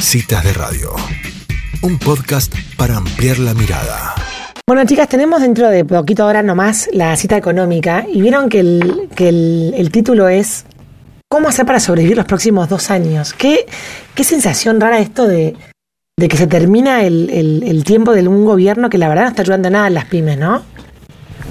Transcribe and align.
Citas 0.00 0.44
de 0.44 0.52
Radio, 0.52 0.94
un 1.82 1.98
podcast 1.98 2.54
para 2.76 2.96
ampliar 2.96 3.38
la 3.38 3.52
mirada. 3.52 4.14
Bueno, 4.66 4.84
chicas, 4.86 5.08
tenemos 5.08 5.42
dentro 5.42 5.68
de 5.68 5.84
poquito 5.84 6.22
ahora 6.22 6.42
nomás 6.42 6.88
la 6.92 7.14
cita 7.16 7.36
económica 7.36 8.06
y 8.10 8.22
vieron 8.22 8.48
que 8.48 8.60
el, 8.60 9.08
que 9.14 9.28
el, 9.28 9.90
título 9.90 10.28
es 10.28 10.64
¿Cómo 11.28 11.48
hacer 11.48 11.66
para 11.66 11.80
sobrevivir 11.80 12.16
los 12.16 12.26
próximos 12.26 12.68
dos 12.68 12.90
años? 12.90 13.34
Qué, 13.34 13.66
qué 14.14 14.24
sensación 14.24 14.80
rara 14.80 15.00
esto 15.00 15.26
de, 15.26 15.56
que 16.16 16.36
se 16.36 16.46
termina 16.46 17.02
el, 17.02 17.28
el, 17.64 17.84
tiempo 17.84 18.12
de 18.12 18.26
un 18.26 18.44
gobierno 18.44 18.88
que 18.90 18.98
la 18.98 19.08
verdad 19.08 19.24
no 19.24 19.28
está 19.30 19.42
ayudando 19.42 19.68
nada 19.68 19.86
a 19.86 19.90
las 19.90 20.04
pymes, 20.06 20.38
¿no? 20.38 20.62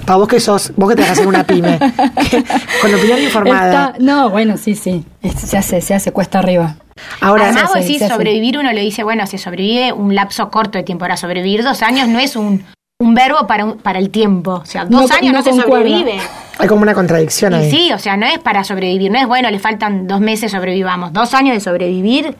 Para 0.06 0.16
vos 0.16 0.28
que 0.28 0.40
sos, 0.40 0.72
vos 0.74 0.88
que 0.88 0.96
te 0.96 1.02
vas 1.02 1.10
a 1.10 1.12
hacer 1.12 1.26
una 1.26 1.46
pyme, 1.46 1.78
con 2.80 2.94
opinión 2.94 3.22
informada. 3.22 3.94
no, 4.00 4.30
bueno, 4.30 4.56
sí, 4.56 4.74
sí, 4.74 5.04
se 5.36 5.58
hace, 5.58 5.80
se 5.80 5.94
hace 5.94 6.12
cuesta 6.12 6.38
arriba. 6.38 6.76
Ahora, 7.20 7.44
Además, 7.44 7.70
vos 7.74 7.80
decís 7.80 8.02
sobrevivir, 8.06 8.58
uno 8.58 8.72
le 8.72 8.80
dice, 8.80 9.02
bueno, 9.02 9.26
se 9.26 9.38
sobrevive 9.38 9.92
un 9.92 10.14
lapso 10.14 10.50
corto 10.50 10.78
de 10.78 10.84
tiempo. 10.84 11.04
Ahora, 11.04 11.16
sobrevivir 11.16 11.62
dos 11.62 11.82
años 11.82 12.08
no 12.08 12.18
es 12.18 12.36
un, 12.36 12.64
un 12.98 13.14
verbo 13.14 13.46
para, 13.46 13.74
para 13.74 13.98
el 13.98 14.10
tiempo. 14.10 14.54
O 14.54 14.64
sea, 14.64 14.84
dos 14.84 15.10
años 15.10 15.32
no, 15.32 15.42
se 15.42 15.52
sobrevive. 15.52 16.20
Hay 16.58 16.68
como 16.68 16.82
una 16.82 16.94
contradicción 16.94 17.54
ahí. 17.54 17.70
Sí, 17.70 17.92
o 17.92 17.98
sea, 17.98 18.16
no 18.16 18.26
es 18.26 18.38
para 18.38 18.64
sobrevivir, 18.64 19.10
no 19.10 19.18
es 19.18 19.26
bueno, 19.26 19.50
le 19.50 19.58
faltan 19.58 20.06
dos 20.06 20.20
meses, 20.20 20.52
sobrevivamos. 20.52 21.12
Dos 21.12 21.34
años 21.34 21.54
de 21.54 21.60
sobrevivir 21.60 22.34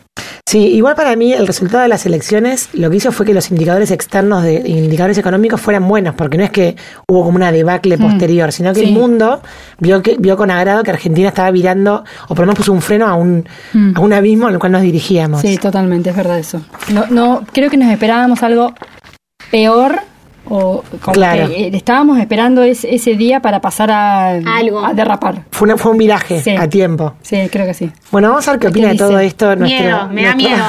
Sí, 0.48 0.60
igual 0.60 0.94
para 0.94 1.14
mí 1.14 1.34
el 1.34 1.46
resultado 1.46 1.82
de 1.82 1.88
las 1.88 2.06
elecciones 2.06 2.70
lo 2.72 2.88
que 2.88 2.96
hizo 2.96 3.12
fue 3.12 3.27
que 3.27 3.34
los 3.34 3.50
indicadores 3.50 3.91
externos 3.91 4.42
de 4.42 4.66
indicadores 4.66 5.18
económicos 5.18 5.60
fueran 5.60 5.86
buenos, 5.86 6.14
porque 6.14 6.38
no 6.38 6.44
es 6.44 6.50
que 6.50 6.74
hubo 7.06 7.22
como 7.22 7.36
una 7.36 7.52
debacle 7.52 7.98
mm. 7.98 8.00
posterior, 8.00 8.50
sino 8.50 8.72
que 8.72 8.80
el 8.80 8.92
mundo 8.92 9.42
vio 9.78 10.00
que 10.00 10.16
vio 10.19 10.38
con 10.38 10.50
agrado 10.50 10.82
que 10.84 10.91
Argentina 10.91 11.28
estaba 11.28 11.50
virando 11.50 12.02
o 12.28 12.28
por 12.28 12.38
lo 12.38 12.46
menos 12.46 12.56
puso 12.56 12.72
un 12.72 12.80
freno 12.80 13.06
a 13.06 13.12
un 13.12 13.46
mm. 13.74 13.92
a 13.96 14.00
un 14.00 14.12
abismo 14.14 14.46
al 14.46 14.58
cual 14.58 14.72
nos 14.72 14.80
dirigíamos. 14.80 15.42
Sí, 15.42 15.58
totalmente, 15.58 16.08
es 16.08 16.16
verdad 16.16 16.38
eso. 16.38 16.62
No 16.94 17.05
no 17.10 17.44
creo 17.52 17.69
que 17.69 17.77
nos 17.77 17.92
esperábamos 17.92 18.42
algo 18.42 18.72
peor 19.50 20.00
o 20.50 20.82
claro. 21.12 21.48
Eh, 21.48 21.70
estábamos 21.74 22.18
esperando 22.18 22.62
ese, 22.62 23.16
día 23.16 23.41
para 23.41 23.60
pasar 23.60 23.91
a, 23.91 24.30
a 24.30 24.94
derrapar. 24.94 25.44
Fue, 25.50 25.77
fue 25.77 25.92
un 25.92 25.98
viraje 25.98 26.42
a 26.58 26.68
tiempo. 26.68 27.14
Sí, 27.22 27.36
creo 27.50 27.66
que 27.66 27.74
sí. 27.74 27.91
Bueno, 28.10 28.28
vamos 28.28 28.46
a 28.48 28.52
ver 28.52 28.60
qué 28.60 28.69
opina 28.69 28.88
de 28.88 28.96
todo 28.96 29.19
esto. 29.19 29.56
Nuestro, 29.56 29.84
miedo, 29.84 30.08
me 30.08 30.24
da 30.24 30.34
miedo. 30.34 30.64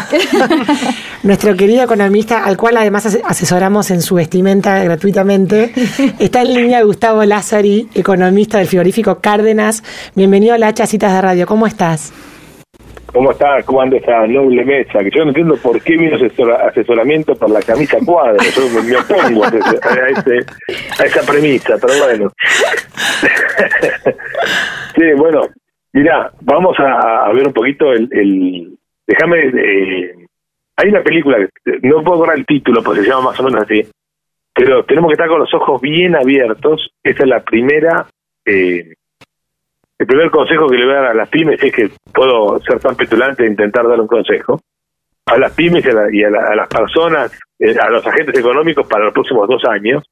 nuestro 1.23 1.55
querido 1.55 1.83
economista, 1.83 2.43
al 2.43 2.57
cual 2.57 2.77
además 2.77 3.05
asesoramos 3.25 3.91
en 3.91 4.01
su 4.01 4.15
vestimenta 4.15 4.83
gratuitamente, 4.83 5.73
está 6.19 6.41
en 6.41 6.53
línea 6.53 6.81
Gustavo 6.83 7.23
Lázari, 7.25 7.89
economista 7.93 8.57
del 8.57 8.67
frigorífico 8.67 9.19
Cárdenas. 9.19 9.83
Bienvenido 10.15 10.53
a 10.53 10.57
la 10.57 10.73
Citas 10.87 11.13
de 11.13 11.21
Radio. 11.21 11.45
¿Cómo 11.45 11.67
estás? 11.67 12.13
¿Cómo 13.13 13.31
está? 13.31 13.63
¿Cómo 13.63 13.81
anda 13.81 13.97
esa 13.97 14.27
noble 14.27 14.63
mesa? 14.63 14.99
Que 14.99 15.09
yo 15.09 15.23
no 15.23 15.29
entiendo 15.29 15.57
por 15.57 15.81
qué 15.81 15.97
vino 15.97 16.15
asesoramiento 16.15 17.33
por 17.35 17.49
la 17.49 17.59
camisa 17.61 17.97
cuadra. 18.05 18.37
Yo 18.55 18.69
me, 18.81 18.95
opongo 18.95 19.45
a, 19.45 19.47
a, 19.47 20.09
esa 21.05 21.25
premisa, 21.25 21.75
pero 21.81 21.93
bueno. 22.03 22.31
sí, 24.95 25.01
bueno, 25.17 25.41
mira, 25.93 26.31
vamos 26.41 26.77
a, 26.79 27.31
ver 27.33 27.47
un 27.47 27.53
poquito 27.53 27.91
el... 27.93 28.77
déjame... 29.07 29.47
Eh, 29.47 30.13
hay 30.75 30.89
una 30.89 31.01
película, 31.03 31.37
no 31.81 32.03
puedo 32.03 32.19
borrar 32.19 32.37
el 32.37 32.45
título 32.45 32.81
porque 32.81 33.01
se 33.01 33.09
llama 33.09 33.31
más 33.31 33.39
o 33.41 33.43
menos 33.43 33.63
así, 33.63 33.85
pero 34.53 34.85
tenemos 34.85 35.09
que 35.09 35.15
estar 35.15 35.27
con 35.27 35.39
los 35.39 35.53
ojos 35.53 35.81
bien 35.81 36.15
abiertos. 36.15 36.89
Esa 37.03 37.23
es 37.23 37.29
la 37.29 37.43
primera... 37.43 38.05
Eh, 38.45 38.93
el 39.99 40.07
primer 40.07 40.31
consejo 40.31 40.67
que 40.67 40.77
le 40.77 40.85
voy 40.85 40.93
a 40.93 41.01
dar 41.01 41.11
a 41.11 41.13
las 41.13 41.29
pymes 41.29 41.61
es 41.61 41.73
que 41.73 41.89
puedo 42.13 42.57
ser 42.61 42.79
tan 42.79 42.95
petulante 42.95 43.43
e 43.43 43.47
intentar 43.47 43.85
dar 43.85 43.99
un 43.99 44.07
consejo 44.07 44.59
a 45.25 45.37
las 45.37 45.53
pymes 45.53 45.85
y 46.11 46.23
a, 46.23 46.29
las 46.29 46.67
personas, 46.67 47.37
eh, 47.59 47.75
a 47.79 47.89
los 47.89 48.05
agentes 48.07 48.39
económicos 48.39 48.87
para 48.87 49.05
los 49.05 49.13
próximos 49.13 49.47
dos 49.47 49.61
años, 49.65 50.03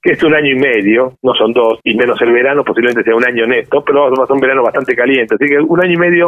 que 0.00 0.12
es 0.12 0.22
un 0.22 0.34
año 0.34 0.52
y 0.52 0.58
medio, 0.58 1.14
no 1.22 1.34
son 1.34 1.52
dos, 1.52 1.80
y 1.82 1.94
menos 1.94 2.20
el 2.22 2.32
verano, 2.32 2.64
posiblemente 2.64 3.02
sea 3.02 3.16
un 3.16 3.26
año 3.26 3.46
neto, 3.46 3.82
pero 3.84 4.02
vamos 4.02 4.18
a 4.18 4.22
pasar 4.22 4.34
un 4.36 4.40
verano 4.40 4.62
bastante 4.62 4.94
caliente, 4.94 5.34
así 5.34 5.46
que 5.46 5.58
un 5.58 5.82
año 5.82 5.92
y 5.92 5.96
medio 5.96 6.26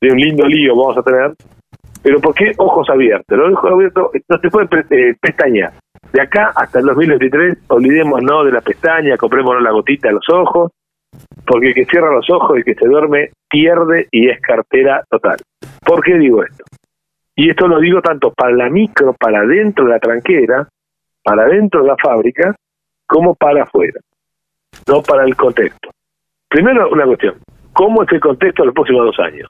de 0.00 0.10
un 0.10 0.18
lindo 0.18 0.46
lío 0.46 0.74
vamos 0.74 0.98
a 0.98 1.02
tener. 1.02 1.34
Pero 2.02 2.20
¿por 2.20 2.34
qué 2.34 2.52
ojos 2.58 2.88
abiertos? 2.88 3.36
Los 3.36 3.52
ojos 3.52 3.72
abiertos 3.72 4.10
no 4.28 4.38
se 4.38 4.48
puede 4.48 4.68
eh, 4.90 5.14
pestañear. 5.20 5.72
De 6.12 6.22
acá 6.22 6.52
hasta 6.54 6.78
el 6.78 6.86
2023, 6.86 7.58
olvidémonos 7.68 8.46
de 8.46 8.52
la 8.52 8.60
pestaña, 8.60 9.16
comprémonos 9.16 9.62
la 9.62 9.72
gotita 9.72 10.08
de 10.08 10.14
los 10.14 10.28
ojos, 10.28 10.70
porque 11.46 11.68
el 11.68 11.74
que 11.74 11.84
cierra 11.84 12.12
los 12.12 12.28
ojos 12.30 12.58
y 12.58 12.62
que 12.62 12.74
se 12.74 12.86
duerme 12.86 13.30
pierde 13.48 14.08
y 14.10 14.28
es 14.28 14.40
cartera 14.40 15.04
total. 15.08 15.36
¿Por 15.84 16.02
qué 16.02 16.18
digo 16.18 16.42
esto? 16.42 16.64
Y 17.34 17.50
esto 17.50 17.68
lo 17.68 17.78
digo 17.78 18.00
tanto 18.00 18.32
para 18.32 18.52
la 18.52 18.70
micro, 18.70 19.12
para 19.12 19.44
dentro 19.44 19.84
de 19.84 19.90
la 19.90 19.98
tranquera, 19.98 20.66
para 21.22 21.46
dentro 21.46 21.82
de 21.82 21.88
la 21.88 21.96
fábrica, 21.96 22.54
como 23.06 23.34
para 23.34 23.64
afuera, 23.64 24.00
no 24.88 25.02
para 25.02 25.24
el 25.24 25.36
contexto. 25.36 25.90
Primero, 26.48 26.88
una 26.90 27.04
cuestión, 27.04 27.34
¿cómo 27.72 28.02
es 28.02 28.12
el 28.12 28.20
contexto 28.20 28.62
de 28.62 28.66
los 28.66 28.74
próximos 28.74 29.04
dos 29.04 29.18
años? 29.18 29.48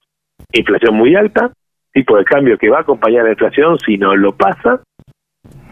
Inflación 0.53 0.95
muy 0.95 1.15
alta, 1.15 1.53
tipo 1.93 2.17
de 2.17 2.25
cambio 2.25 2.59
que 2.59 2.69
va 2.69 2.79
a 2.79 2.81
acompañar 2.83 3.25
la 3.25 3.31
inflación 3.31 3.79
si 3.79 3.97
no 3.97 4.17
lo 4.17 4.33
pasa, 4.33 4.81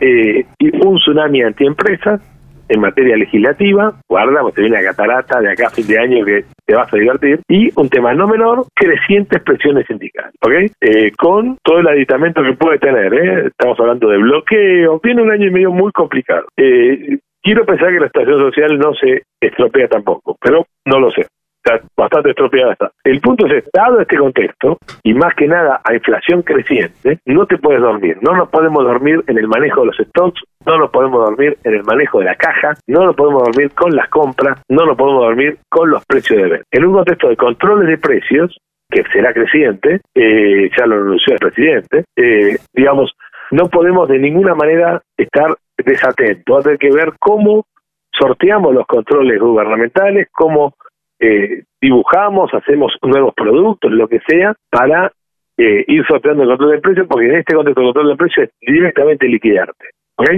eh, 0.01 0.47
y 0.59 0.87
un 0.87 0.99
tsunami 0.99 1.43
antiempresas, 1.43 2.21
en 2.69 2.81
materia 2.81 3.17
legislativa, 3.17 3.95
guarda, 4.09 4.41
te 4.55 4.63
viene 4.63 4.81
la 4.81 4.91
catarata 4.91 5.41
de 5.41 5.53
acá 5.53 5.67
a 5.69 5.71
fin 5.71 5.87
de 5.87 5.99
año 5.99 6.25
que 6.25 6.45
te 6.67 6.75
vas 6.75 6.93
a 6.93 6.97
divertir, 6.97 7.41
y 7.49 7.71
un 7.77 7.89
tema 7.89 8.15
no 8.15 8.27
menor, 8.27 8.67
crecientes 8.75 9.43
presiones 9.43 9.87
sindicales, 9.87 10.35
¿ok? 10.43 10.53
Eh, 10.81 11.13
con 11.17 11.59
todo 11.63 11.81
el 11.81 11.89
aditamento 11.89 12.43
que 12.43 12.55
puede 12.55 12.79
tener, 12.79 13.13
¿eh? 13.15 13.47
Estamos 13.47 13.79
hablando 13.81 14.09
de 14.09 14.19
bloqueo, 14.19 15.01
tiene 15.03 15.23
un 15.23 15.31
año 15.31 15.49
y 15.49 15.51
medio 15.51 15.71
muy 15.71 15.93
complicado. 15.93 16.47
Eh, 16.57 17.19
quiero 17.43 17.65
pensar 17.67 17.91
que 17.93 18.01
la 18.01 18.07
situación 18.07 18.39
social 18.39 18.79
no 18.79 18.95
se 18.95 19.23
estropea 19.41 19.89
tampoco, 19.89 20.37
pero 20.41 20.67
no 20.87 21.01
lo 21.01 21.11
sé 21.11 21.27
está 21.65 21.81
bastante 21.97 22.31
estropeada 22.31 22.73
está. 22.73 22.91
El 23.05 23.21
punto 23.21 23.47
es, 23.47 23.65
dado 23.73 24.01
este 24.01 24.17
contexto, 24.17 24.79
y 25.03 25.15
más 25.15 25.35
que 25.35 25.49
nada 25.49 25.81
a 25.85 25.95
inflación 25.95 26.43
creciente, 26.43 27.19
no 27.27 27.47
te 27.47 27.59
puedes 27.59 27.81
dormir. 27.81 28.19
No 28.21 28.37
nos 28.37 28.49
podemos 28.51 28.85
dormir 28.85 29.25
en 29.27 29.39
el 29.39 29.49
manejo 29.49 29.81
de 29.81 29.87
los 29.87 29.97
stocks, 29.97 30.43
no 30.67 30.79
nos 30.79 30.91
podemos 30.91 31.25
dormir 31.25 31.57
en 31.65 31.75
el 31.75 31.85
manejo 31.85 32.21
de 32.21 32.27
la 32.27 32.37
caja, 32.37 32.75
no 32.87 33.07
nos 33.07 33.17
podemos 33.17 33.45
dormir 33.45 33.71
con 33.73 33.95
las 33.95 34.09
compras, 34.09 34.61
no 34.69 34.87
nos 34.87 34.97
podemos 34.97 35.23
dormir 35.25 35.59
con 35.69 35.91
los 35.91 36.05
precios 36.07 36.43
de 36.43 36.49
venta. 36.49 36.67
En 36.71 36.85
un 36.85 36.95
contexto 36.95 37.29
de 37.29 37.37
controles 37.37 37.89
de 37.89 37.99
precios, 37.99 38.57
que 38.91 39.03
será 39.13 39.33
creciente, 39.33 40.01
eh, 40.15 40.71
ya 40.77 40.87
lo 40.87 40.97
anunció 40.97 41.33
el 41.35 41.39
presidente, 41.41 42.05
eh, 42.17 42.57
digamos, 42.73 43.13
no 43.51 43.69
podemos 43.69 44.09
de 44.09 44.19
ninguna 44.19 44.55
manera 44.55 45.01
estar 45.17 45.55
desatentos, 45.79 46.67
hay 46.67 46.79
que 46.79 46.91
ver 46.91 47.13
cómo 47.19 47.67
sorteamos 48.13 48.73
los 48.73 48.87
controles 48.87 49.41
gubernamentales, 49.41 50.29
cómo 50.33 50.75
eh, 51.25 51.65
dibujamos, 51.81 52.53
hacemos 52.53 52.93
nuevos 53.03 53.35
productos, 53.35 53.91
lo 53.93 54.09
que 54.09 54.21
sea, 54.27 54.55
para 54.71 55.13
eh, 55.57 55.85
ir 55.87 56.05
sorteando 56.07 56.43
el 56.43 56.49
control 56.51 56.73
del 56.73 56.81
precio, 56.81 57.07
porque 57.07 57.27
en 57.27 57.37
este 57.37 57.55
contexto 57.55 57.81
el 57.81 57.87
control 57.87 58.09
del 58.09 58.17
precio 58.17 58.43
es 58.43 58.51
directamente 58.61 59.29
liquidarte. 59.29 59.87
¿ok? 60.17 60.31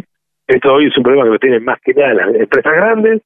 Esto 0.47 0.75
hoy 0.75 0.87
es 0.87 0.97
un 0.97 1.03
problema 1.03 1.25
que 1.25 1.33
lo 1.33 1.39
tienen 1.39 1.65
más 1.65 1.81
que 1.81 1.95
nada 1.95 2.15
las 2.15 2.35
empresas 2.35 2.73
grandes, 2.73 3.23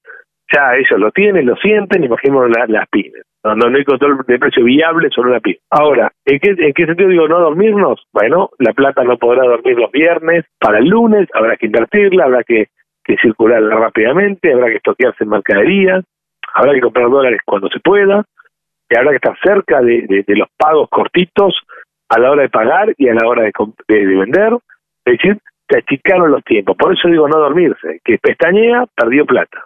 ya 0.52 0.74
ellos 0.74 0.98
lo 0.98 1.10
tienen, 1.12 1.46
lo 1.46 1.56
sienten, 1.56 2.02
imaginemos 2.02 2.48
las 2.68 2.88
pymes. 2.88 3.22
No, 3.44 3.54
no, 3.54 3.76
hay 3.76 3.84
control 3.84 4.18
de 4.26 4.38
precio 4.38 4.64
viable 4.64 5.08
sobre 5.10 5.30
una 5.30 5.40
pyme. 5.40 5.58
Ahora, 5.70 6.12
¿en 6.24 6.38
qué, 6.40 6.50
¿en 6.58 6.72
qué 6.72 6.86
sentido 6.86 7.08
digo 7.08 7.28
no 7.28 7.40
dormirnos? 7.40 8.04
Bueno, 8.12 8.50
la 8.58 8.72
plata 8.72 9.04
no 9.04 9.16
podrá 9.16 9.44
dormir 9.44 9.78
los 9.78 9.90
viernes, 9.92 10.44
para 10.58 10.78
el 10.78 10.86
lunes 10.86 11.28
habrá 11.34 11.56
que 11.56 11.66
invertirla, 11.66 12.24
habrá 12.24 12.42
que, 12.42 12.68
que 13.04 13.16
circularla 13.22 13.76
rápidamente, 13.76 14.52
habrá 14.52 14.66
que 14.68 14.76
estoquearse 14.76 15.24
en 15.24 15.30
mercadería, 15.30 16.02
habrá 16.54 16.74
que 16.74 16.80
comprar 16.80 17.08
dólares 17.08 17.40
cuando 17.44 17.68
se 17.68 17.80
pueda, 17.80 18.24
y 18.88 18.96
habrá 18.96 19.10
que 19.10 19.16
estar 19.16 19.38
cerca 19.42 19.80
de, 19.80 20.24
los 20.28 20.48
pagos 20.56 20.88
cortitos 20.90 21.54
a 22.08 22.18
la 22.18 22.32
hora 22.32 22.42
de 22.42 22.48
pagar 22.48 22.92
y 22.98 23.08
a 23.08 23.14
la 23.14 23.26
hora 23.28 23.44
de, 23.44 23.52
vender, 23.88 24.54
es 25.04 25.12
decir, 25.16 25.38
se 25.68 25.78
achicaron 25.78 26.32
los 26.32 26.42
tiempos. 26.42 26.76
Por 26.76 26.92
eso 26.92 27.08
digo 27.08 27.28
no 27.28 27.38
dormirse, 27.38 28.00
que 28.04 28.18
pestañea, 28.18 28.86
perdió 28.96 29.24
plata. 29.24 29.64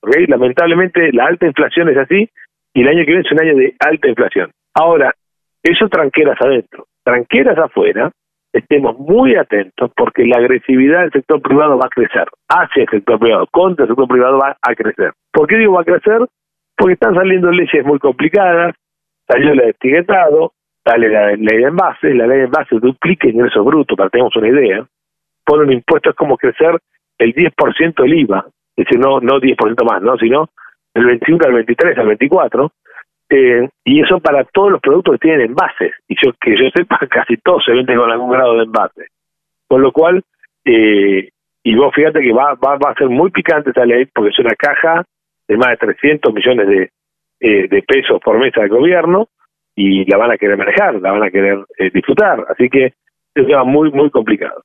¿okay? 0.00 0.26
Lamentablemente 0.26 1.10
la 1.12 1.24
alta 1.24 1.46
inflación 1.46 1.88
es 1.88 1.96
así 1.96 2.28
y 2.74 2.82
el 2.82 2.88
año 2.88 2.98
que 3.06 3.12
viene 3.12 3.22
es 3.22 3.32
un 3.32 3.40
año 3.40 3.56
de 3.56 3.74
alta 3.80 4.08
inflación. 4.08 4.50
Ahora, 4.74 5.14
eso 5.62 5.88
tranqueras 5.88 6.36
adentro, 6.38 6.86
tranqueras 7.02 7.56
afuera, 7.56 8.12
estemos 8.58 8.98
muy 8.98 9.36
atentos 9.36 9.90
porque 9.96 10.24
la 10.24 10.38
agresividad 10.38 11.02
del 11.02 11.12
sector 11.12 11.40
privado 11.42 11.78
va 11.78 11.86
a 11.86 11.90
crecer 11.90 12.26
hacia 12.48 12.82
el 12.82 12.88
sector 12.88 13.18
privado, 13.18 13.46
contra 13.50 13.84
el 13.84 13.90
sector 13.90 14.08
privado 14.08 14.38
va 14.38 14.56
a 14.60 14.74
crecer. 14.74 15.12
¿Por 15.32 15.46
qué 15.46 15.56
digo 15.56 15.74
va 15.74 15.82
a 15.82 15.84
crecer? 15.84 16.20
Porque 16.76 16.94
están 16.94 17.14
saliendo 17.14 17.50
leyes 17.50 17.84
muy 17.84 17.98
complicadas, 17.98 18.74
salió 19.28 19.52
el 19.52 19.60
etiquetado, 19.60 20.52
sale 20.84 21.08
la 21.08 21.32
ley 21.32 21.58
de 21.58 21.68
envases, 21.68 22.14
la 22.14 22.26
ley 22.26 22.38
de 22.38 22.44
envases 22.44 22.80
duplica 22.80 23.28
ingresos 23.28 23.64
brutos, 23.64 23.96
para 23.96 24.08
que 24.08 24.18
tengamos 24.18 24.36
una 24.36 24.48
idea, 24.48 24.86
pone 25.44 25.64
un 25.64 25.72
impuesto 25.72 26.10
es 26.10 26.16
como 26.16 26.36
crecer 26.36 26.78
el 27.18 27.34
10% 27.34 28.02
del 28.02 28.14
IVA, 28.14 28.46
es 28.76 28.84
decir, 28.84 28.98
no, 28.98 29.20
no 29.20 29.40
10% 29.40 29.90
más, 29.90 30.02
¿no? 30.02 30.16
sino 30.18 30.48
el 30.94 31.06
21 31.06 31.44
al 31.46 31.52
23 31.52 31.98
al 31.98 32.06
24, 32.06 32.72
Eh, 33.28 33.68
y 33.84 34.00
eso 34.00 34.20
para 34.20 34.44
todos 34.44 34.70
los 34.70 34.80
productos 34.80 35.14
que 35.14 35.26
tienen 35.26 35.46
envases. 35.48 35.92
Y 36.08 36.16
yo 36.22 36.32
que 36.40 36.56
yo 36.56 36.68
sepa, 36.74 36.98
casi 37.10 37.36
todos 37.38 37.64
se 37.64 37.72
venden 37.72 37.98
con 37.98 38.10
algún 38.10 38.30
grado 38.30 38.56
de 38.56 38.64
envase. 38.64 39.06
Con 39.68 39.82
lo 39.82 39.92
cual, 39.92 40.22
eh, 40.64 41.30
y 41.64 41.74
vos 41.74 41.92
fíjate 41.94 42.20
que 42.20 42.32
va, 42.32 42.54
va, 42.54 42.76
va 42.76 42.90
a 42.90 42.94
ser 42.94 43.08
muy 43.08 43.30
picante 43.30 43.70
esta 43.70 43.84
ley 43.84 44.06
porque 44.06 44.30
es 44.30 44.38
una 44.38 44.54
caja 44.54 45.04
de 45.48 45.56
más 45.56 45.70
de 45.70 45.76
300 45.78 46.32
millones 46.32 46.68
de, 46.68 46.90
eh, 47.40 47.68
de 47.68 47.82
pesos 47.82 48.20
por 48.24 48.38
mesa 48.38 48.62
del 48.62 48.70
gobierno 48.70 49.28
y 49.74 50.04
la 50.10 50.16
van 50.16 50.30
a 50.30 50.38
querer 50.38 50.56
manejar, 50.56 50.94
la 50.94 51.12
van 51.12 51.22
a 51.22 51.30
querer 51.30 51.58
eh, 51.78 51.90
disfrutar. 51.92 52.46
Así 52.48 52.70
que 52.70 52.86
es 52.86 52.94
un 53.42 53.46
tema 53.46 53.64
muy, 53.64 53.90
muy 53.90 54.10
complicado. 54.10 54.62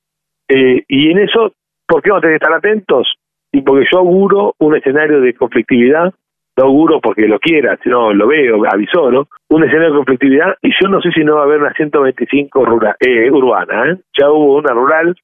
Eh, 0.48 0.82
y 0.88 1.10
en 1.10 1.18
eso, 1.18 1.52
¿por 1.86 2.02
qué 2.02 2.10
a 2.10 2.20
tener 2.20 2.38
que 2.38 2.44
estar 2.44 2.56
atentos? 2.56 3.12
Y 3.52 3.60
porque 3.60 3.86
yo 3.92 3.98
auguro 3.98 4.54
un 4.58 4.74
escenario 4.74 5.20
de 5.20 5.34
conflictividad, 5.34 6.14
no 6.56 6.64
auguro 6.64 7.00
porque 7.00 7.26
lo 7.26 7.38
quiera, 7.38 7.78
sino 7.82 8.12
lo 8.12 8.26
veo, 8.26 8.62
avisoro, 8.70 9.28
un 9.48 9.64
escenario 9.64 9.90
de 9.90 9.96
conflictividad 9.96 10.56
y 10.62 10.70
yo 10.80 10.88
no 10.88 11.00
sé 11.00 11.10
si 11.12 11.24
no 11.24 11.36
va 11.36 11.42
a 11.42 11.44
haber 11.44 11.60
una 11.60 11.72
125 11.72 12.64
rural, 12.64 12.96
eh, 13.00 13.30
urbana. 13.30 13.90
¿eh? 13.90 13.96
Ya 14.18 14.30
hubo 14.30 14.58
una 14.58 14.74
rural 14.74 15.16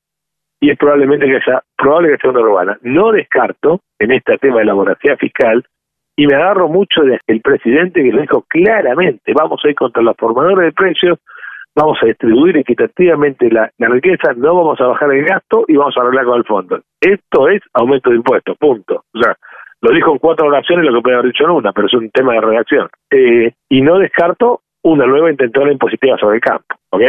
y 0.61 0.71
es 0.71 0.79
probablemente 0.79 1.27
que 1.27 1.41
sea, 1.41 1.63
probable 1.77 2.11
que 2.11 2.19
sea 2.19 2.31
una 2.31 2.41
urbana. 2.41 2.79
No 2.83 3.13
descarto 3.13 3.81
en 3.99 4.13
este 4.13 4.39
tema 4.39 4.59
de 4.61 4.65
la 4.65 4.75
voracidad 4.75 5.17
fiscal 5.19 5.65
y 6.17 6.27
me 6.27 6.35
agarro 6.35 6.69
mucho 6.69 7.03
del 7.03 7.41
presidente 7.41 8.03
que 8.03 8.11
lo 8.11 8.21
dijo 8.21 8.45
claramente, 8.49 9.33
vamos 9.35 9.61
a 9.65 9.69
ir 9.69 9.77
contra 9.77 10.03
los 10.03 10.17
formadores 10.17 10.65
de 10.65 10.73
precios, 10.73 11.19
vamos 11.77 11.97
a 12.03 12.07
distribuir 12.07 12.57
equitativamente 12.57 13.49
la, 13.51 13.71
riqueza, 13.79 14.33
no 14.37 14.57
vamos 14.57 14.81
a 14.81 14.89
bajar 14.89 15.13
el 15.13 15.25
gasto 15.25 15.65
y 15.69 15.77
vamos 15.77 15.97
a 15.97 16.01
arreglar 16.01 16.25
con 16.25 16.39
el 16.39 16.45
fondo. 16.45 16.81
Esto 17.01 17.49
es 17.49 17.63
aumento 17.73 18.11
de 18.11 18.17
impuestos, 18.17 18.57
punto. 18.59 19.05
O 19.15 19.19
sea, 19.21 19.37
lo 19.81 19.93
dijo 19.93 20.13
en 20.13 20.19
cuatro 20.19 20.49
oraciones 20.49 20.85
lo 20.85 20.95
que 20.95 21.03
puede 21.03 21.17
haber 21.17 21.33
dicho 21.33 21.45
en 21.45 21.51
una, 21.51 21.73
pero 21.73 21.87
es 21.87 21.95
un 21.95 22.11
tema 22.11 22.35
de 22.35 22.41
redacción. 22.41 22.89
Eh, 23.11 23.53
y 23.69 23.81
no 23.81 23.99
descarto 23.99 24.63
una 24.83 25.07
nueva 25.07 25.31
intentona 25.31 25.73
impositiva 25.73 26.17
sobre 26.19 26.37
el 26.37 26.43
campo, 26.43 26.77
¿ok? 26.91 27.03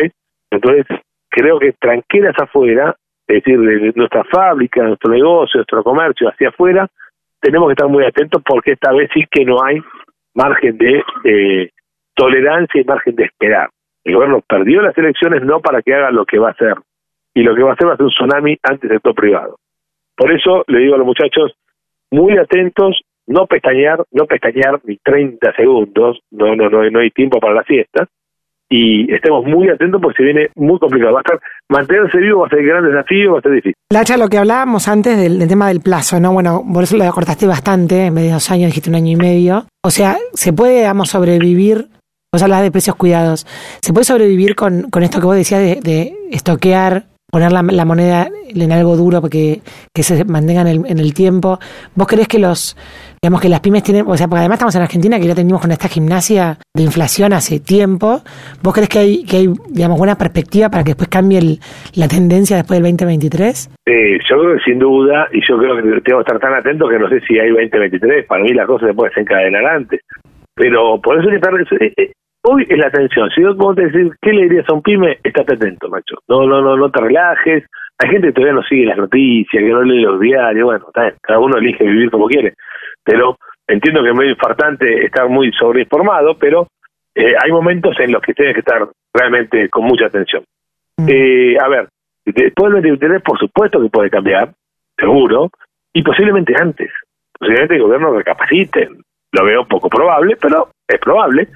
Entonces, 0.51 0.85
creo 1.29 1.59
que 1.59 1.73
tranquilas 1.73 2.35
afuera, 2.39 2.95
es 3.27 3.43
decir, 3.43 3.59
de 3.59 3.93
nuestra 3.95 4.23
fábrica, 4.25 4.83
nuestro 4.83 5.11
negocio, 5.11 5.59
nuestro 5.59 5.83
comercio 5.83 6.29
hacia 6.29 6.49
afuera, 6.49 6.87
tenemos 7.39 7.67
que 7.67 7.73
estar 7.73 7.87
muy 7.87 8.03
atentos 8.05 8.41
porque 8.45 8.73
esta 8.73 8.91
vez 8.91 9.09
sí 9.13 9.23
que 9.29 9.45
no 9.45 9.63
hay 9.63 9.81
margen 10.33 10.77
de 10.77 11.03
eh, 11.23 11.69
tolerancia 12.13 12.81
y 12.81 12.83
margen 12.83 13.15
de 13.15 13.25
esperar. 13.25 13.69
El 14.03 14.15
gobierno 14.15 14.41
perdió 14.47 14.81
las 14.81 14.97
elecciones 14.97 15.43
no 15.43 15.59
para 15.59 15.81
que 15.81 15.93
haga 15.93 16.11
lo 16.11 16.25
que 16.25 16.39
va 16.39 16.49
a 16.49 16.51
hacer, 16.51 16.75
y 17.33 17.43
lo 17.43 17.55
que 17.55 17.63
va 17.63 17.71
a 17.71 17.73
hacer 17.73 17.87
va 17.87 17.93
a 17.93 17.97
ser 17.97 18.05
un 18.05 18.11
tsunami 18.11 18.57
ante 18.63 18.87
el 18.87 18.93
sector 18.93 19.15
privado. 19.15 19.57
Por 20.15 20.31
eso 20.31 20.63
le 20.67 20.79
digo 20.79 20.95
a 20.95 20.97
los 20.97 21.07
muchachos, 21.07 21.53
muy 22.11 22.37
atentos, 22.37 23.01
no 23.27 23.45
pestañear, 23.45 24.03
no 24.11 24.25
pestañear 24.25 24.79
ni 24.83 24.97
30 24.97 25.53
segundos, 25.55 26.19
no, 26.31 26.55
no, 26.55 26.69
no, 26.69 26.89
no 26.89 26.99
hay 26.99 27.11
tiempo 27.11 27.39
para 27.39 27.53
la 27.55 27.63
siesta, 27.63 28.07
y 28.69 29.11
estemos 29.11 29.45
muy 29.45 29.67
atentos 29.67 29.99
porque 30.01 30.17
se 30.17 30.23
viene 30.23 30.49
muy 30.55 30.77
complicado. 30.77 31.13
Va 31.13 31.19
a 31.19 31.23
estar, 31.25 31.39
mantenerse 31.69 32.19
vivo 32.19 32.41
va 32.41 32.47
a 32.47 32.49
ser 32.49 32.59
el 32.59 32.67
gran 32.67 32.85
desafío, 32.85 33.33
va 33.33 33.39
a 33.39 33.41
ser 33.41 33.51
difícil. 33.53 33.73
Lacha, 33.91 34.15
lo 34.15 34.27
que 34.27 34.37
hablábamos 34.37 34.87
antes 34.87 35.17
del, 35.17 35.47
tema 35.47 35.69
del 35.69 35.81
plazo, 35.81 36.19
¿no? 36.19 36.31
Bueno, 36.33 36.63
por 36.71 36.83
eso 36.83 36.95
lo 36.95 37.03
acortaste 37.03 37.47
bastante, 37.47 38.05
en 38.05 38.15
vez 38.15 38.25
de 38.25 38.31
dos 38.31 38.51
años 38.51 38.67
dijiste 38.67 38.89
un 38.91 38.95
año 38.95 39.11
y 39.11 39.15
medio. 39.15 39.65
O 39.83 39.89
sea, 39.89 40.17
se 40.33 40.53
puede, 40.53 40.77
digamos, 40.77 41.09
sobrevivir, 41.09 41.87
vos 42.31 42.43
hablas 42.43 42.61
de 42.61 42.71
precios 42.71 42.95
cuidados, 42.95 43.45
se 43.81 43.91
puede 43.91 44.05
sobrevivir 44.05 44.55
con, 44.55 44.91
con 44.91 45.01
esto 45.01 45.19
que 45.19 45.25
vos 45.25 45.35
decías 45.35 45.61
de, 45.61 45.81
de 45.81 46.13
estoquear 46.31 47.05
poner 47.31 47.51
la, 47.51 47.85
moneda 47.85 48.27
en 48.49 48.71
algo 48.71 48.95
duro 48.95 49.21
porque 49.21 49.59
que 49.93 50.03
se 50.03 50.25
mantenga 50.25 50.61
en 50.61 50.67
el, 50.67 50.85
en 50.85 50.99
el 50.99 51.13
tiempo. 51.13 51.59
¿Vos 51.95 52.07
crees 52.07 52.27
que 52.27 52.39
los, 52.39 52.75
digamos 53.21 53.41
que 53.41 53.49
las 53.49 53.59
pymes 53.59 53.83
tienen, 53.83 54.05
o 54.07 54.15
sea, 54.17 54.27
porque 54.27 54.39
además 54.39 54.57
estamos 54.57 54.75
en 54.75 54.81
Argentina 54.81 55.19
que 55.19 55.27
ya 55.27 55.35
tenemos 55.35 55.61
con 55.61 55.71
esta 55.71 55.87
gimnasia 55.87 56.57
de 56.73 56.83
inflación 56.83 57.33
hace 57.33 57.59
tiempo, 57.59 58.21
¿vos 58.63 58.73
crees 58.73 58.89
que 58.89 58.99
hay, 58.99 59.25
que 59.25 59.37
hay 59.37 59.47
digamos, 59.69 59.97
buena 59.97 60.15
perspectiva 60.15 60.69
para 60.69 60.83
que 60.83 60.91
después 60.91 61.09
cambie 61.09 61.59
la 61.95 62.07
tendencia 62.07 62.57
después 62.57 62.81
del 62.81 62.91
2023? 62.91 63.69
Eh, 63.85 64.19
yo 64.29 64.39
creo 64.39 64.55
que 64.55 64.63
sin 64.63 64.79
duda, 64.79 65.27
y 65.31 65.41
yo 65.47 65.57
creo 65.57 65.75
que 65.75 66.01
tengo 66.01 66.19
que 66.19 66.31
estar 66.31 66.39
tan 66.39 66.53
atento 66.53 66.87
que 66.87 66.99
no 66.99 67.09
sé 67.09 67.19
si 67.27 67.37
hay 67.39 67.49
2023, 67.49 68.25
para 68.25 68.43
mí 68.43 68.53
la 68.53 68.65
cosa 68.65 68.87
se 68.87 68.93
puede 68.93 69.09
desencadenar 69.09 69.65
antes. 69.65 70.01
Pero 70.55 70.99
por 71.01 71.19
eso 71.19 71.29
hoy 72.49 72.65
es 72.67 72.77
la 72.77 72.87
atención. 72.87 73.29
Si 73.29 73.43
vos 73.43 73.75
te 73.75 73.85
decir, 73.85 74.11
¿qué 74.21 74.33
le 74.33 74.43
dirías 74.43 74.67
a 74.69 74.73
un 74.73 74.81
pyme? 74.81 75.19
Estate 75.23 75.53
atento, 75.53 75.87
macho. 75.89 76.15
No, 76.27 76.45
no, 76.45 76.61
no, 76.61 76.75
no 76.75 76.89
te 76.89 76.99
relajes. 76.99 77.65
Hay 77.99 78.09
gente 78.09 78.27
que 78.27 78.33
todavía 78.33 78.55
no 78.55 78.63
sigue 78.63 78.85
las 78.85 78.97
noticias, 78.97 79.61
que 79.61 79.69
no 79.69 79.83
lee 79.83 80.01
los 80.01 80.19
diarios. 80.19 80.65
Bueno, 80.65 80.85
cada 81.21 81.39
uno 81.39 81.57
elige 81.57 81.83
vivir 81.83 82.09
como 82.09 82.27
quiere. 82.27 82.53
Pero 83.03 83.37
entiendo 83.67 84.01
que 84.01 84.09
es 84.09 84.15
muy 84.15 84.29
infartante 84.29 85.05
estar 85.05 85.29
muy 85.29 85.51
sobreinformado, 85.51 86.37
pero 86.37 86.67
eh, 87.13 87.33
hay 87.41 87.51
momentos 87.51 87.99
en 87.99 88.11
los 88.11 88.21
que 88.21 88.33
tienes 88.33 88.53
que 88.53 88.61
estar 88.61 88.87
realmente 89.13 89.69
con 89.69 89.83
mucha 89.85 90.07
atención. 90.07 90.43
Mm. 90.97 91.07
Eh, 91.07 91.57
a 91.59 91.67
ver, 91.67 91.89
después 92.25 92.73
del 92.73 92.87
interés, 92.87 93.21
por 93.21 93.37
supuesto 93.37 93.81
que 93.81 93.89
puede 93.89 94.09
cambiar, 94.09 94.51
seguro, 94.97 95.49
y 95.93 96.01
posiblemente 96.01 96.53
antes. 96.59 96.91
Posiblemente 97.37 97.75
el 97.75 97.83
gobierno 97.83 98.17
recapacite. 98.17 98.89
Lo 99.31 99.45
veo 99.45 99.65
poco 99.65 99.89
probable, 99.89 100.37
pero 100.41 100.69
es 100.87 100.99
probable 100.99 101.47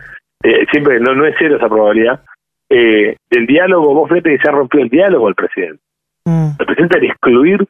eh, 0.44 0.66
siempre 0.72 1.00
no, 1.00 1.16
no 1.16 1.25
es 1.25 1.36
cero 1.40 1.57
esa 1.57 1.69
probabilidad, 1.69 2.22
eh, 2.69 3.16
del 3.30 3.45
diálogo, 3.45 3.94
vos 3.94 4.10
fíjate 4.10 4.31
que 4.31 4.44
se 4.44 4.50
ha 4.50 4.51
rompido 4.51 4.84
el 4.84 4.90
diálogo 4.90 5.28
al 5.28 5.36
presidente. 5.36 5.81
Mm. 6.25 6.50
El 6.60 6.66
presidente 6.66 6.98
al 6.98 7.06
excluir 7.06 7.68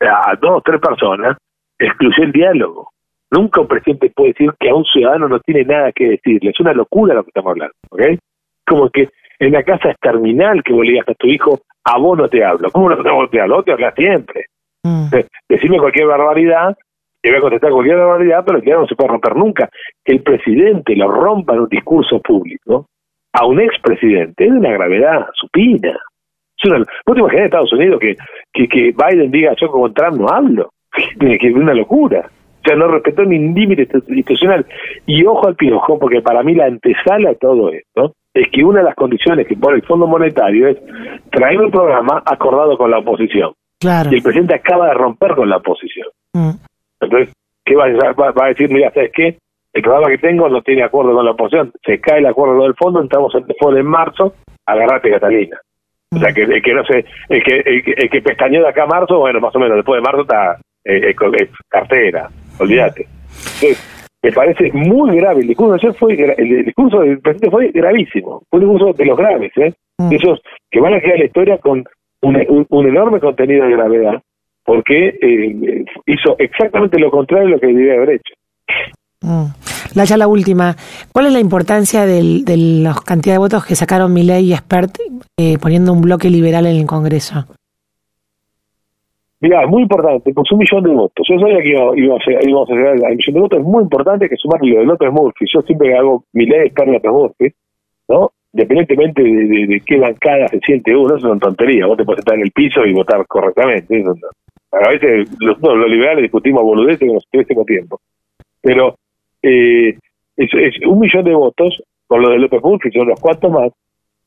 a 0.00 0.34
dos 0.40 0.50
o 0.58 0.60
tres 0.60 0.80
personas, 0.80 1.36
excluyó 1.78 2.22
el 2.22 2.32
diálogo. 2.32 2.90
Nunca 3.30 3.60
un 3.60 3.68
presidente 3.68 4.12
puede 4.14 4.30
decir 4.30 4.50
que 4.58 4.70
a 4.70 4.74
un 4.74 4.84
ciudadano 4.84 5.28
no 5.28 5.40
tiene 5.40 5.64
nada 5.64 5.92
que 5.92 6.10
decirle. 6.10 6.50
Es 6.50 6.60
una 6.60 6.72
locura 6.72 7.14
lo 7.14 7.24
que 7.24 7.30
estamos 7.30 7.50
hablando, 7.50 7.74
¿ok? 7.90 8.02
Como 8.66 8.88
que 8.90 9.08
en 9.38 9.52
la 9.52 9.62
casa 9.62 9.90
es 9.90 9.96
terminal 10.00 10.62
que 10.62 10.72
vos 10.72 10.84
le 10.84 10.92
digas 10.92 11.08
a 11.08 11.14
tu 11.14 11.26
hijo, 11.26 11.60
a 11.84 11.98
vos 11.98 12.16
no 12.16 12.28
te 12.28 12.44
hablo. 12.44 12.70
¿Cómo 12.70 12.88
no, 12.88 13.28
te 13.28 13.40
hablo? 13.40 13.62
Te 13.62 13.72
hablas 13.72 13.94
siempre. 13.94 14.46
Mm. 14.82 15.08
Decime 15.48 15.78
cualquier 15.78 16.06
barbaridad 16.06 16.76
que 17.26 17.30
voy 17.30 17.38
a 17.38 17.42
contestar 17.42 17.70
cualquier 17.72 17.96
barbaridad, 17.96 18.44
pero 18.46 18.62
que 18.62 18.70
no 18.70 18.86
se 18.86 18.94
puede 18.94 19.10
romper 19.10 19.36
nunca. 19.36 19.68
Que 20.04 20.12
el 20.12 20.22
presidente 20.22 20.94
lo 20.96 21.10
rompa 21.10 21.54
en 21.54 21.60
un 21.60 21.68
discurso 21.68 22.20
público 22.20 22.86
a 23.32 23.46
un 23.46 23.60
expresidente 23.60 24.44
es 24.44 24.50
de 24.50 24.58
una 24.58 24.72
gravedad 24.72 25.26
supina. 25.34 25.98
Es 26.56 26.70
una, 26.70 26.78
¿Vos 26.78 27.14
te 27.14 27.20
imaginas 27.20 27.40
en 27.40 27.44
Estados 27.44 27.72
Unidos 27.72 28.00
que, 28.00 28.16
que, 28.52 28.68
que 28.68 28.94
Biden 28.96 29.30
diga 29.30 29.54
yo 29.60 29.70
con 29.70 29.92
Trump 29.92 30.18
no 30.18 30.28
hablo? 30.28 30.70
que 31.20 31.36
es 31.40 31.54
una 31.54 31.74
locura. 31.74 32.30
O 32.30 32.68
sea, 32.68 32.76
no 32.76 32.88
respetó 32.88 33.24
ni 33.24 33.38
límite 33.38 33.86
institucional. 34.08 34.64
Y 35.04 35.24
ojo 35.26 35.48
al 35.48 35.54
piojo, 35.54 35.98
porque 35.98 36.22
para 36.22 36.42
mí 36.42 36.54
la 36.54 36.64
antesala 36.64 37.30
de 37.30 37.36
todo 37.36 37.70
esto 37.70 38.14
es 38.32 38.48
que 38.50 38.64
una 38.64 38.80
de 38.80 38.86
las 38.86 38.94
condiciones 38.94 39.46
que 39.46 39.56
pone 39.56 39.76
el 39.76 39.82
Fondo 39.82 40.06
Monetario 40.06 40.68
es 40.68 40.78
traer 41.30 41.60
un 41.60 41.70
programa 41.70 42.22
acordado 42.24 42.76
con 42.76 42.90
la 42.90 42.98
oposición. 42.98 43.52
Claro. 43.78 44.10
Y 44.10 44.16
el 44.16 44.22
presidente 44.22 44.54
acaba 44.54 44.88
de 44.88 44.94
romper 44.94 45.34
con 45.34 45.48
la 45.48 45.58
oposición. 45.58 46.08
Mm. 46.32 46.50
Entonces, 47.00 47.34
¿qué 47.64 47.74
va 47.76 47.84
a, 47.84 48.12
va, 48.12 48.44
a 48.44 48.48
decir? 48.48 48.70
Mira, 48.70 48.90
¿sabes 48.92 49.10
qué? 49.14 49.38
El 49.72 49.82
programa 49.82 50.08
que 50.08 50.18
tengo 50.18 50.48
no 50.48 50.62
tiene 50.62 50.82
acuerdo 50.82 51.14
con 51.14 51.24
la 51.24 51.32
oposición, 51.32 51.72
se 51.84 52.00
cae 52.00 52.18
el 52.18 52.26
acuerdo 52.26 52.62
del 52.62 52.74
fondo, 52.74 53.00
entramos 53.00 53.34
en 53.34 53.46
default 53.46 53.76
en 53.76 53.86
marzo, 53.86 54.34
agarrate 54.64 55.10
Catalina. 55.10 55.60
O 56.14 56.18
sea, 56.18 56.32
que 56.32 56.42
el 56.42 56.62
que 56.62 56.72
no 56.72 56.84
sé, 56.84 57.04
el 57.28 57.42
que, 57.42 57.62
el, 57.66 58.10
que 58.10 58.22
pestañeó 58.22 58.62
de 58.62 58.68
acá 58.68 58.84
a 58.84 58.86
marzo, 58.86 59.18
bueno, 59.18 59.40
más 59.40 59.54
o 59.54 59.58
menos, 59.58 59.76
después 59.76 59.98
de 59.98 60.02
marzo 60.02 60.22
está 60.22 60.56
eh, 60.84 61.10
eh 61.10 61.48
cartera, 61.68 62.30
olvídate. 62.58 63.06
Entonces, 63.60 63.96
me 64.22 64.32
parece 64.32 64.72
muy 64.72 65.16
grave. 65.16 65.42
El 65.42 65.48
discurso 65.48 65.72
de 65.72 65.78
ayer 65.78 65.94
fue, 65.94 66.34
el 66.38 66.64
discurso 66.64 67.00
del 67.00 67.20
presidente 67.20 67.50
fue 67.50 67.70
gravísimo. 67.70 68.42
Fue 68.48 68.60
un 68.60 68.70
discurso 68.70 68.96
de 68.96 69.04
los 69.04 69.18
graves, 69.18 69.52
¿eh? 69.56 69.74
Mm. 69.98 70.12
esos 70.12 70.40
que 70.70 70.80
van 70.80 70.94
a 70.94 71.00
quedar 71.00 71.14
en 71.14 71.20
la 71.20 71.26
historia 71.26 71.58
con 71.58 71.84
un, 72.22 72.66
un 72.70 72.88
enorme 72.88 73.20
contenido 73.20 73.66
de 73.66 73.72
gravedad 73.72 74.22
porque 74.66 75.16
eh, 75.22 75.84
hizo 76.06 76.36
exactamente 76.38 76.98
lo 76.98 77.10
contrario 77.10 77.46
de 77.46 77.52
lo 77.52 77.60
que 77.60 77.68
debía 77.68 77.94
haber 77.94 78.10
hecho. 78.10 78.34
Mm. 79.22 79.46
La, 79.94 80.04
ya 80.04 80.16
la 80.16 80.28
última, 80.28 80.76
¿cuál 81.12 81.26
es 81.26 81.32
la 81.32 81.40
importancia 81.40 82.04
del, 82.04 82.44
de 82.44 82.56
la 82.56 82.94
cantidad 83.06 83.36
de 83.36 83.38
votos 83.38 83.64
que 83.64 83.74
sacaron 83.74 84.12
Milei 84.12 84.52
y 84.52 84.54
Spert 84.54 84.98
eh, 85.38 85.56
poniendo 85.58 85.92
un 85.92 86.02
bloque 86.02 86.28
liberal 86.28 86.66
en 86.66 86.76
el 86.76 86.86
Congreso? 86.86 87.46
Mira, 89.40 89.62
es 89.62 89.68
muy 89.68 89.82
importante, 89.82 90.34
con 90.34 90.44
un 90.50 90.58
millón 90.58 90.82
de 90.82 90.90
votos. 90.90 91.26
Yo 91.28 91.38
sabía 91.38 91.58
que 91.58 91.68
íbamos 91.68 92.22
a, 92.26 92.48
íbamos 92.48 92.70
a 92.70 92.74
llegar 92.74 92.92
al 92.92 93.16
millón 93.16 93.34
de 93.34 93.40
votos. 93.40 93.58
Es 93.60 93.64
muy 93.64 93.82
importante 93.82 94.28
que 94.28 94.36
sumarle 94.36 94.72
lo 94.72 94.80
de 94.80 94.86
López 94.86 95.12
Murphy. 95.12 95.46
Yo 95.52 95.60
siempre 95.62 95.96
hago 95.96 96.24
Milei, 96.32 96.70
Spert, 96.70 96.88
López 96.88 97.12
Murphy, 97.12 97.52
¿no? 98.08 98.32
Independientemente 98.52 99.22
de, 99.22 99.82
qué 99.86 99.98
bancada 99.98 100.48
se 100.48 100.58
siente 100.60 100.96
uno, 100.96 101.16
eso 101.16 101.26
es 101.26 101.32
una 101.32 101.38
tontería. 101.38 101.86
Vos 101.86 101.98
te 101.98 102.04
puedes 102.04 102.20
estar 102.20 102.34
en 102.34 102.42
el 102.42 102.50
piso 102.50 102.84
y 102.86 102.94
votar 102.94 103.26
correctamente. 103.26 104.00
Eso 104.00 104.14
a 104.72 104.88
veces 104.88 105.28
los, 105.40 105.58
liberales 105.88 106.22
discutimos 106.22 106.62
boludeces 106.62 107.00
que 107.00 107.06
nos 107.06 107.26
este 107.30 107.54
tiempo. 107.64 108.00
Pero 108.60 108.96
eh, 109.42 109.96
es, 110.36 110.50
un 110.86 111.00
millón 111.00 111.24
de 111.24 111.34
votos 111.34 111.82
con 112.06 112.22
lo 112.22 112.30
de 112.30 112.38
López 112.38 112.62
Murphy, 112.62 112.90
son 112.92 113.08
los 113.08 113.20
cuantos 113.20 113.50
más, 113.50 113.72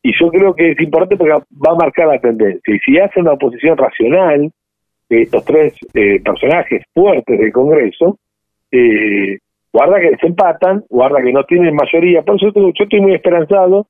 y 0.01 0.11
yo 0.19 0.29
creo 0.29 0.53
que 0.53 0.71
es 0.71 0.79
importante 0.79 1.17
porque 1.17 1.33
va 1.33 1.71
a 1.71 1.75
marcar 1.75 2.07
la 2.07 2.19
tendencia. 2.19 2.73
Y 2.73 2.79
si 2.79 2.97
hace 2.97 3.19
una 3.19 3.33
oposición 3.33 3.77
racional 3.77 4.51
de 5.09 5.21
estos 5.21 5.43
tres 5.45 5.73
eh, 5.93 6.21
personajes 6.21 6.83
fuertes 6.93 7.39
del 7.39 7.51
Congreso, 7.51 8.17
eh, 8.71 9.39
Guarda 9.71 9.99
que 9.99 10.17
se 10.17 10.27
empatan, 10.27 10.83
guarda 10.89 11.21
que 11.21 11.31
no 11.31 11.43
tienen 11.43 11.75
mayoría. 11.75 12.23
Por 12.23 12.35
eso 12.35 12.51
yo 12.53 12.71
estoy 12.71 13.01
muy 13.01 13.13
esperanzado 13.13 13.87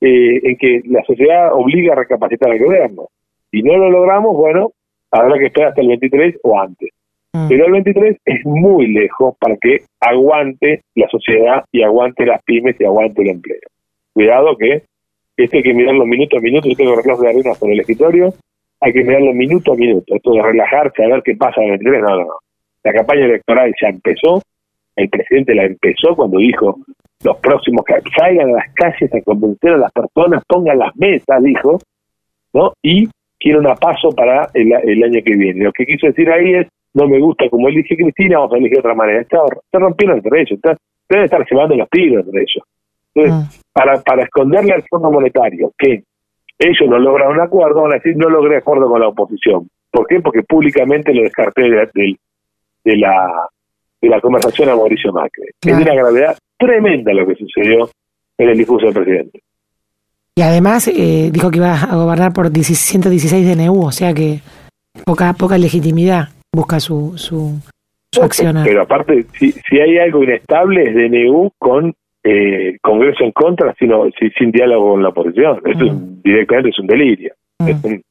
eh, 0.00 0.40
en 0.42 0.56
que 0.56 0.82
la 0.86 1.02
sociedad 1.04 1.52
obliga 1.52 1.92
a 1.92 1.96
recapacitar 1.96 2.50
al 2.50 2.58
gobierno. 2.58 3.08
Si 3.50 3.62
no 3.62 3.76
lo 3.76 3.90
logramos, 3.90 4.36
bueno, 4.36 4.72
habrá 5.16 5.38
que 5.38 5.46
esperar 5.46 5.70
hasta 5.70 5.80
el 5.80 5.88
23 5.88 6.36
o 6.42 6.60
antes. 6.60 6.90
Mm. 7.32 7.48
Pero 7.48 7.66
el 7.66 7.72
23 7.72 8.16
es 8.24 8.46
muy 8.46 8.86
lejos 8.88 9.34
para 9.38 9.56
que 9.56 9.82
aguante 10.00 10.82
la 10.94 11.08
sociedad 11.08 11.64
y 11.72 11.82
aguante 11.82 12.26
las 12.26 12.42
pymes 12.42 12.76
y 12.80 12.84
aguante 12.84 13.22
el 13.22 13.28
empleo. 13.28 13.60
Cuidado 14.12 14.56
que 14.56 14.82
este 15.36 15.58
hay 15.58 15.62
que 15.62 15.74
mirarlo 15.74 16.06
minuto 16.06 16.38
a 16.38 16.40
minuto. 16.40 16.68
Yo 16.68 16.76
tengo 16.76 16.96
reloj 16.96 17.20
de 17.20 17.28
arena 17.28 17.52
por 17.58 17.70
el 17.70 17.80
escritorio. 17.80 18.32
Hay 18.80 18.92
que 18.92 19.04
mirarlo 19.04 19.32
minuto 19.32 19.72
a 19.72 19.76
minuto. 19.76 20.14
Esto 20.14 20.32
de 20.32 20.42
relajarse 20.42 21.04
a 21.04 21.08
ver 21.08 21.22
qué 21.22 21.36
pasa 21.36 21.60
en 21.62 21.72
el 21.72 21.78
23. 21.78 22.02
No, 22.02 22.16
no, 22.16 22.24
no. 22.24 22.38
La 22.84 22.92
campaña 22.92 23.24
electoral 23.24 23.74
ya 23.80 23.88
empezó 23.88 24.40
el 24.96 25.10
presidente 25.10 25.54
la 25.54 25.64
empezó 25.64 26.16
cuando 26.16 26.38
dijo 26.38 26.78
los 27.22 27.36
próximos 27.38 27.84
que 27.84 27.94
salgan 28.16 28.50
a 28.50 28.52
las 28.52 28.74
calles 28.74 29.12
a 29.14 29.20
convencer 29.20 29.72
a 29.72 29.78
las 29.78 29.92
personas, 29.92 30.42
pongan 30.48 30.78
las 30.78 30.96
mesas, 30.96 31.42
dijo, 31.42 31.78
¿no? 32.52 32.72
Y 32.82 33.08
quiero 33.38 33.60
una 33.60 33.74
paso 33.74 34.10
para 34.10 34.48
el, 34.54 34.72
año 35.02 35.20
que 35.24 35.36
viene. 35.36 35.64
Lo 35.64 35.72
que 35.72 35.86
quiso 35.86 36.06
decir 36.06 36.30
ahí 36.30 36.54
es, 36.54 36.68
no 36.94 37.06
me 37.06 37.20
gusta 37.20 37.48
como 37.50 37.68
él 37.68 37.74
dice 37.74 37.96
Cristina, 37.96 38.38
vamos 38.38 38.54
a 38.54 38.58
elegir 38.58 38.78
otra 38.78 38.94
manera. 38.94 39.20
Está, 39.20 39.38
se 39.70 39.78
rompieron 39.78 40.18
entre 40.18 40.40
ellos, 40.40 40.58
deben 41.08 41.24
estar 41.24 41.44
llevando 41.48 41.76
los 41.76 41.88
tiros 41.90 42.24
entre 42.24 42.40
ellos. 42.40 42.64
Entonces, 43.14 43.32
ah. 43.32 43.62
para, 43.72 44.00
para 44.02 44.22
esconderle 44.22 44.72
al 44.72 44.84
Fondo 44.88 45.10
Monetario 45.10 45.72
que 45.78 46.02
ellos 46.58 46.88
no 46.88 46.98
logran 46.98 47.32
un 47.32 47.40
acuerdo, 47.40 47.82
van 47.82 47.92
a 47.92 47.96
decir, 47.96 48.16
no 48.16 48.28
logré 48.28 48.56
acuerdo 48.56 48.88
con 48.88 49.00
la 49.00 49.08
oposición. 49.08 49.68
¿Por 49.90 50.06
qué? 50.06 50.20
Porque 50.20 50.42
públicamente 50.42 51.12
lo 51.12 51.22
descarté 51.22 51.62
de, 51.62 52.16
de 52.84 52.96
la 52.96 53.48
de 54.00 54.08
la 54.08 54.20
conversación 54.20 54.68
a 54.68 54.76
Mauricio 54.76 55.12
Macri. 55.12 55.48
Es 55.60 55.76
de 55.76 55.82
una 55.82 55.94
gravedad 55.94 56.38
tremenda 56.58 57.12
lo 57.12 57.26
que 57.26 57.34
sucedió 57.34 57.88
en 58.38 58.48
el 58.48 58.58
discurso 58.58 58.86
del 58.86 58.94
presidente. 58.94 59.42
Y 60.38 60.42
además 60.42 60.86
eh, 60.88 61.30
dijo 61.32 61.50
que 61.50 61.56
iba 61.58 61.74
a 61.74 61.96
gobernar 61.96 62.32
por 62.32 62.50
116 62.50 63.56
DNU, 63.56 63.86
o 63.86 63.90
sea 63.90 64.12
que 64.12 64.40
poca 65.04 65.32
poca 65.32 65.56
legitimidad 65.56 66.28
busca 66.54 66.78
su, 66.78 67.16
su, 67.16 67.58
su 68.12 68.22
acción. 68.22 68.56
Pero 68.64 68.82
aparte, 68.82 69.24
si, 69.38 69.52
si 69.52 69.78
hay 69.80 69.98
algo 69.98 70.22
inestable 70.22 70.90
es 70.90 70.94
DNU 70.94 71.52
con 71.58 71.94
eh, 72.22 72.76
Congreso 72.82 73.24
en 73.24 73.32
contra, 73.32 73.74
sino 73.78 74.04
sin 74.36 74.50
diálogo 74.50 74.92
con 74.92 75.02
la 75.02 75.10
oposición. 75.10 75.60
Esto 75.64 75.84
mm. 75.84 76.22
directamente 76.22 76.70
es 76.70 76.78
un 76.80 76.86
delirio. 76.86 77.34
Mm. 77.60 77.68
Es, 77.68 77.84
un, 77.84 78.02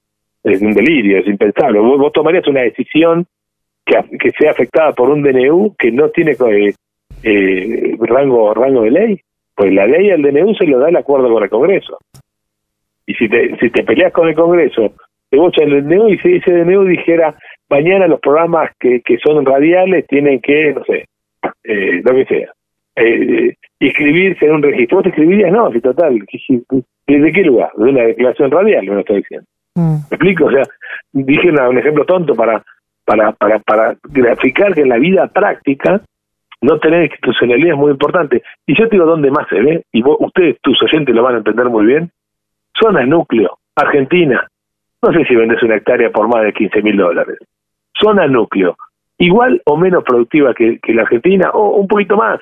es 0.43 0.61
un 0.61 0.73
delirio, 0.73 1.19
es 1.19 1.27
impensable. 1.27 1.79
vos 1.79 2.13
tomarías 2.13 2.47
una 2.47 2.61
decisión 2.61 3.25
que, 3.85 4.31
sea 4.39 4.51
afectada 4.51 4.93
por 4.93 5.09
un 5.09 5.21
DNU 5.21 5.75
que 5.77 5.91
no 5.91 6.09
tiene 6.09 6.31
eh, 6.31 6.73
eh, 7.23 7.97
rango 7.99 8.53
rango 8.53 8.81
de 8.83 8.91
ley, 8.91 9.21
pues 9.55 9.73
la 9.73 9.87
ley 9.87 10.11
al 10.11 10.21
DNU 10.21 10.53
se 10.55 10.67
lo 10.67 10.79
da 10.79 10.89
el 10.89 10.97
acuerdo 10.97 11.31
con 11.31 11.43
el 11.43 11.49
Congreso. 11.49 11.97
Y 13.05 13.13
si 13.13 13.29
te, 13.29 13.55
si 13.57 13.69
te 13.69 13.83
peleas 13.83 14.11
con 14.11 14.27
el 14.27 14.35
Congreso, 14.35 14.93
te 15.29 15.37
bocha 15.37 15.63
el 15.63 15.87
DNU 15.87 16.09
y 16.09 16.17
si 16.19 16.35
ese 16.35 16.51
DNU 16.51 16.85
dijera, 16.85 17.35
mañana 17.69 18.07
los 18.07 18.19
programas 18.19 18.71
que, 18.79 19.01
que 19.01 19.17
son 19.17 19.45
radiales 19.45 20.05
tienen 20.07 20.39
que, 20.41 20.73
no 20.73 20.83
sé, 20.83 21.05
eh, 21.63 22.01
lo 22.03 22.13
que 22.13 22.25
sea, 22.25 22.51
eh, 22.95 23.53
inscribirse 23.79 24.45
en 24.45 24.53
un 24.53 24.63
registro. 24.63 24.97
¿Vos 24.97 25.03
te 25.03 25.09
escribirías? 25.09 25.51
No, 25.51 25.71
si 25.71 25.81
total, 25.81 26.19
¿de 26.19 27.31
qué 27.31 27.43
lugar? 27.43 27.71
De 27.77 27.89
una 27.89 28.03
declaración 28.03 28.51
radial, 28.51 28.85
lo 28.85 28.99
estoy 28.99 29.17
diciendo. 29.17 29.47
Mm. 29.75 29.95
¿Me 30.09 30.15
explico? 30.15 30.45
O 30.45 30.51
sea, 30.51 30.63
dije 31.11 31.49
un 31.49 31.77
ejemplo 31.77 32.05
tonto 32.05 32.35
para 32.35 32.63
para, 33.05 33.31
para, 33.33 33.59
para 33.59 33.95
graficar 34.03 34.73
que 34.73 34.81
en 34.81 34.89
la 34.89 34.97
vida 34.97 35.27
práctica 35.27 36.01
no 36.65 36.79
tener 36.79 37.03
institucionalidad 37.03 37.73
es 37.73 37.77
muy 37.77 37.91
importante. 37.91 38.43
Y 38.65 38.77
yo 38.77 38.87
te 38.87 38.95
digo 38.95 39.05
dónde 39.05 39.31
más 39.31 39.47
se 39.49 39.61
ve, 39.61 39.83
y 39.91 40.01
vos, 40.01 40.17
ustedes, 40.19 40.57
tus 40.61 40.81
oyentes, 40.81 41.13
lo 41.13 41.23
van 41.23 41.35
a 41.35 41.37
entender 41.39 41.65
muy 41.65 41.85
bien. 41.85 42.11
Zona 42.79 43.05
núcleo, 43.05 43.57
Argentina. 43.75 44.47
No 45.01 45.13
sé 45.13 45.23
si 45.25 45.35
vendes 45.35 45.61
una 45.63 45.75
hectárea 45.75 46.09
por 46.09 46.27
más 46.27 46.43
de 46.43 46.53
15 46.53 46.81
mil 46.81 46.97
dólares. 46.97 47.37
Zona 47.97 48.27
núcleo, 48.27 48.75
igual 49.17 49.61
o 49.65 49.77
menos 49.77 50.03
productiva 50.03 50.53
que, 50.53 50.79
que 50.79 50.93
la 50.93 51.03
Argentina, 51.03 51.51
o 51.51 51.77
un 51.77 51.87
poquito 51.87 52.17
más. 52.17 52.39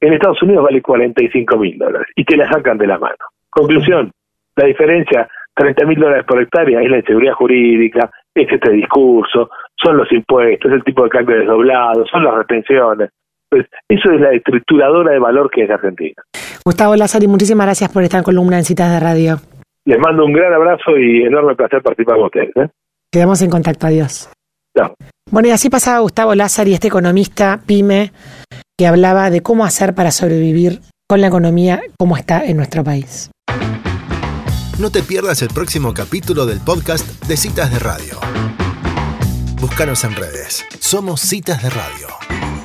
En 0.00 0.12
Estados 0.12 0.42
Unidos 0.42 0.64
vale 0.64 0.82
45 0.82 1.56
mil 1.58 1.78
dólares 1.78 2.08
y 2.16 2.24
te 2.24 2.36
la 2.36 2.48
sacan 2.50 2.76
de 2.76 2.86
la 2.88 2.98
mano. 2.98 3.16
Conclusión, 3.50 4.10
la 4.56 4.66
diferencia, 4.66 5.28
30 5.54 5.86
mil 5.86 5.98
dólares 5.98 6.24
por 6.26 6.42
hectárea, 6.42 6.82
es 6.82 6.90
la 6.90 6.98
inseguridad 6.98 7.34
jurídica, 7.34 8.10
es 8.34 8.50
este 8.50 8.72
discurso, 8.72 9.50
son 9.76 9.96
los 9.96 10.10
impuestos, 10.12 10.70
es 10.70 10.76
el 10.76 10.84
tipo 10.84 11.04
de 11.04 11.10
cambio 11.10 11.36
desdoblado, 11.36 12.04
son 12.06 12.24
las 12.24 12.34
retenciones. 12.34 13.10
Pues 13.52 13.66
eso 13.86 14.10
es 14.10 14.18
la 14.18 14.32
estructuradora 14.32 15.12
de 15.12 15.18
valor 15.18 15.50
que 15.50 15.64
es 15.64 15.70
Argentina. 15.70 16.22
Gustavo 16.64 16.96
Lázaro, 16.96 17.28
muchísimas 17.28 17.66
gracias 17.66 17.92
por 17.92 18.02
esta 18.02 18.22
columna 18.22 18.56
en 18.56 18.64
Citas 18.64 18.90
de 18.90 18.98
Radio. 18.98 19.36
Les 19.84 19.98
mando 19.98 20.24
un 20.24 20.32
gran 20.32 20.54
abrazo 20.54 20.96
y 20.96 21.24
enorme 21.24 21.54
placer 21.54 21.82
participar 21.82 22.16
con 22.16 22.24
ustedes. 22.24 22.48
¿eh? 22.56 22.70
Quedamos 23.12 23.42
en 23.42 23.50
contacto, 23.50 23.86
adiós. 23.86 24.30
Chao. 24.74 24.94
Bueno, 25.30 25.48
y 25.48 25.50
así 25.50 25.68
pasaba 25.68 25.98
Gustavo 25.98 26.34
Lázaro, 26.34 26.70
este 26.70 26.88
economista 26.88 27.60
pyme, 27.66 28.12
que 28.78 28.86
hablaba 28.86 29.28
de 29.28 29.42
cómo 29.42 29.66
hacer 29.66 29.94
para 29.94 30.12
sobrevivir 30.12 30.78
con 31.06 31.20
la 31.20 31.26
economía 31.26 31.82
como 31.98 32.16
está 32.16 32.46
en 32.46 32.56
nuestro 32.56 32.82
país. 32.82 33.30
No 34.80 34.90
te 34.90 35.02
pierdas 35.02 35.42
el 35.42 35.48
próximo 35.48 35.92
capítulo 35.92 36.46
del 36.46 36.60
podcast 36.64 37.22
de 37.26 37.36
Citas 37.36 37.70
de 37.70 37.80
Radio. 37.80 38.18
Búscanos 39.60 40.04
en 40.04 40.16
redes. 40.16 40.64
Somos 40.80 41.20
Citas 41.20 41.62
de 41.62 41.68
Radio. 41.68 42.61